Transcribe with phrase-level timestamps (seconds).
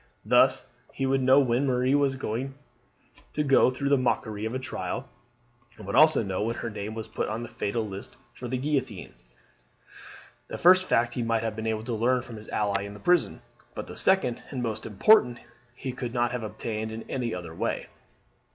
[0.25, 5.07] Thus he would know when Marie was to go through the mockery of a trial,
[5.77, 8.57] and would also know when her name was put on the fatal list for the
[8.57, 9.13] guillotine.
[10.47, 12.99] The first fact he might have been able to learn from his ally in the
[12.99, 13.43] prison,
[13.75, 15.37] but the second and most important
[15.75, 17.85] he could not have obtained in any other way.